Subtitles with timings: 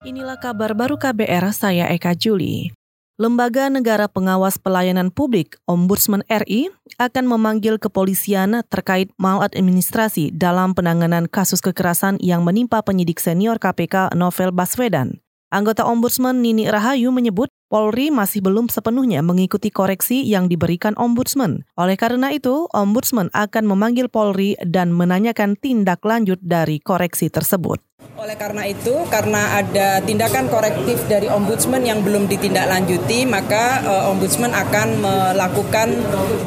[0.00, 2.72] Inilah kabar baru KBR, saya Eka Juli.
[3.20, 11.60] Lembaga Negara Pengawas Pelayanan Publik, Ombudsman RI, akan memanggil kepolisian terkait maladministrasi dalam penanganan kasus
[11.60, 15.20] kekerasan yang menimpa penyidik senior KPK Novel Baswedan.
[15.52, 21.68] Anggota Ombudsman Nini Rahayu menyebut Polri masih belum sepenuhnya mengikuti koreksi yang diberikan Ombudsman.
[21.76, 27.89] Oleh karena itu, Ombudsman akan memanggil Polri dan menanyakan tindak lanjut dari koreksi tersebut.
[28.20, 34.52] Oleh karena itu, karena ada tindakan korektif dari ombudsman yang belum ditindaklanjuti, maka uh, ombudsman
[34.52, 35.88] akan melakukan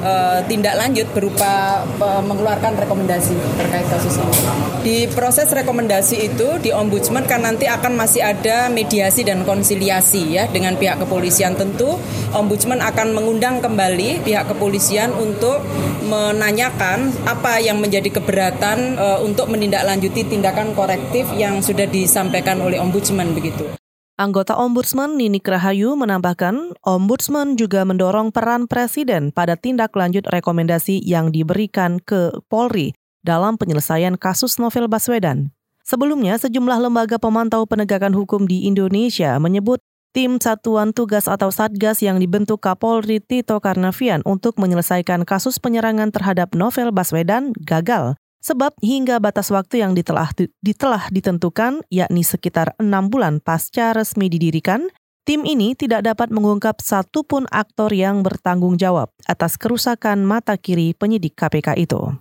[0.06, 4.38] uh, tindak lanjut berupa uh, mengeluarkan rekomendasi terkait kasus ini.
[4.86, 10.46] Di proses rekomendasi itu di ombudsman kan nanti akan masih ada mediasi dan konsiliasi ya
[10.54, 11.98] dengan pihak kepolisian tentu
[12.38, 15.66] ombudsman akan mengundang kembali pihak kepolisian untuk
[16.06, 23.36] menanyakan apa yang menjadi keberatan uh, untuk menindaklanjuti tindakan korektif yang sudah disampaikan oleh Ombudsman
[23.36, 23.68] begitu.
[24.14, 31.34] Anggota Ombudsman Nini Krahayu menambahkan, Ombudsman juga mendorong peran Presiden pada tindak lanjut rekomendasi yang
[31.34, 32.94] diberikan ke Polri
[33.26, 35.50] dalam penyelesaian kasus Novel Baswedan.
[35.82, 39.82] Sebelumnya, sejumlah lembaga pemantau penegakan hukum di Indonesia menyebut
[40.14, 46.54] tim Satuan Tugas atau Satgas yang dibentuk Kapolri Tito Karnavian untuk menyelesaikan kasus penyerangan terhadap
[46.54, 50.28] Novel Baswedan gagal Sebab hingga batas waktu yang ditelah,
[50.60, 54.92] ditelah ditentukan, yakni sekitar enam bulan pasca resmi didirikan,
[55.24, 61.40] tim ini tidak dapat mengungkap satupun aktor yang bertanggung jawab atas kerusakan mata kiri penyidik
[61.40, 62.20] KPK itu.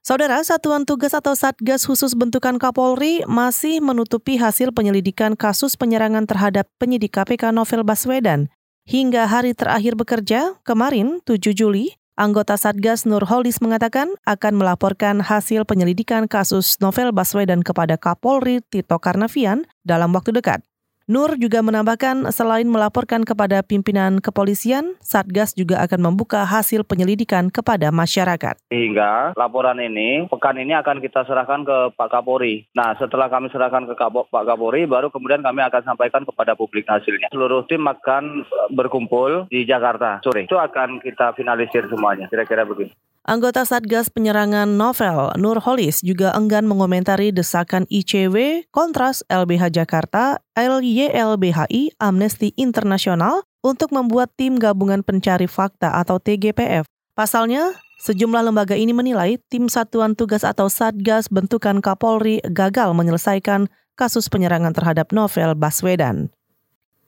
[0.00, 6.66] Saudara Satuan Tugas atau Satgas Khusus Bentukan Kapolri masih menutupi hasil penyelidikan kasus penyerangan terhadap
[6.80, 8.48] penyidik KPK Novel Baswedan.
[8.82, 15.66] Hingga hari terakhir bekerja, kemarin 7 Juli, Anggota Satgas Nur Holis mengatakan akan melaporkan hasil
[15.66, 20.62] penyelidikan kasus Novel Baswedan kepada Kapolri Tito Karnavian dalam waktu dekat.
[21.10, 27.90] Nur juga menambahkan selain melaporkan kepada pimpinan kepolisian, Satgas juga akan membuka hasil penyelidikan kepada
[27.90, 28.54] masyarakat.
[28.70, 32.70] Hingga laporan ini, pekan ini akan kita serahkan ke Pak Kapolri.
[32.78, 37.34] Nah, setelah kami serahkan ke Pak Kapolri, baru kemudian kami akan sampaikan kepada publik hasilnya.
[37.34, 40.46] Seluruh tim akan berkumpul di Jakarta sore.
[40.46, 42.94] Itu akan kita finalisir semuanya, kira-kira begitu.
[43.22, 51.94] Anggota Satgas Penyerangan Novel, Nur Holis, juga enggan mengomentari desakan ICW, Kontras, LBH Jakarta, LYLBHI,
[52.02, 56.82] Amnesty Internasional untuk membuat tim gabungan pencari fakta atau TGPF.
[57.14, 64.26] Pasalnya, sejumlah lembaga ini menilai tim Satuan Tugas atau Satgas bentukan Kapolri gagal menyelesaikan kasus
[64.26, 66.34] penyerangan terhadap Novel Baswedan.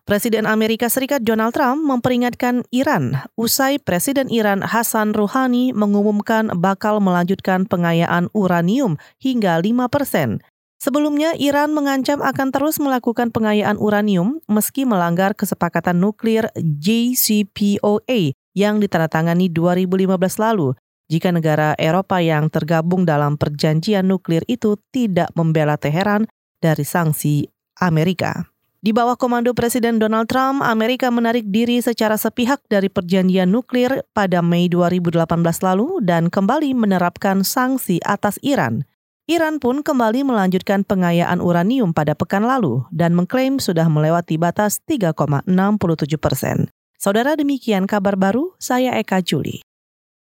[0.05, 7.65] Presiden Amerika Serikat Donald Trump memperingatkan Iran usai Presiden Iran Hassan Rouhani mengumumkan bakal melanjutkan
[7.65, 10.45] pengayaan uranium hingga 5 persen.
[10.77, 19.49] Sebelumnya, Iran mengancam akan terus melakukan pengayaan uranium meski melanggar kesepakatan nuklir JCPOA yang ditandatangani
[19.49, 20.05] 2015
[20.37, 20.77] lalu
[21.09, 26.29] jika negara Eropa yang tergabung dalam perjanjian nuklir itu tidak membela Teheran
[26.61, 27.49] dari sanksi
[27.81, 28.54] Amerika.
[28.85, 34.45] Di bawah komando Presiden Donald Trump, Amerika menarik diri secara sepihak dari perjanjian nuklir pada
[34.45, 35.25] Mei 2018
[35.65, 38.85] lalu dan kembali menerapkan sanksi atas Iran.
[39.25, 45.49] Iran pun kembali melanjutkan pengayaan uranium pada pekan lalu dan mengklaim sudah melewati batas 3,67
[46.21, 46.69] persen.
[47.01, 49.65] Saudara demikian kabar baru, saya Eka Juli.